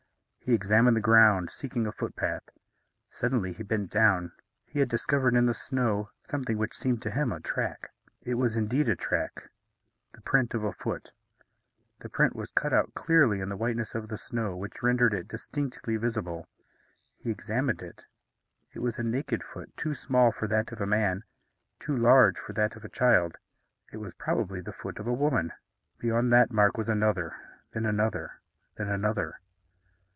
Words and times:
He 0.43 0.55
examined 0.55 0.97
the 0.97 1.01
ground, 1.01 1.49
seeking 1.51 1.85
a 1.87 1.91
footpath. 1.93 2.43
Suddenly 3.07 3.53
he 3.53 3.61
bent 3.63 3.91
down. 3.91 4.33
He 4.65 4.79
had 4.79 4.89
discovered, 4.89 5.35
in 5.35 5.45
the 5.45 5.53
snow, 5.53 6.09
something 6.27 6.57
which 6.57 6.75
seemed 6.75 7.01
to 7.03 7.11
him 7.11 7.31
a 7.31 7.39
track. 7.39 7.91
It 8.23 8.33
was 8.33 8.57
indeed 8.57 8.89
a 8.89 8.95
track 8.95 9.49
the 10.13 10.19
print 10.21 10.53
of 10.53 10.63
a 10.63 10.73
foot. 10.73 11.13
The 11.99 12.09
print 12.09 12.35
was 12.35 12.51
cut 12.51 12.73
out 12.73 12.95
clearly 12.95 13.39
in 13.39 13.49
the 13.49 13.55
whiteness 13.55 13.93
of 13.95 14.09
the 14.09 14.17
snow, 14.17 14.57
which 14.57 14.81
rendered 14.83 15.13
it 15.13 15.27
distinctly 15.27 15.95
visible. 15.95 16.49
He 17.17 17.29
examined 17.29 17.81
it. 17.83 18.05
It 18.73 18.79
was 18.79 18.97
a 18.97 19.03
naked 19.03 19.43
foot; 19.43 19.77
too 19.77 19.93
small 19.93 20.31
for 20.31 20.47
that 20.47 20.71
of 20.73 20.81
a 20.81 20.87
man, 20.87 21.23
too 21.79 21.95
large 21.95 22.37
for 22.39 22.51
that 22.53 22.75
of 22.75 22.83
a 22.83 22.89
child. 22.89 23.37
It 23.93 23.97
was 23.97 24.15
probably 24.15 24.59
the 24.59 24.73
foot 24.73 24.99
of 24.99 25.07
a 25.07 25.13
woman. 25.13 25.53
Beyond 25.99 26.33
that 26.33 26.51
mark 26.51 26.75
was 26.77 26.89
another, 26.89 27.35
then 27.71 27.85
another, 27.85 28.41
then 28.75 28.89
another. 28.89 29.37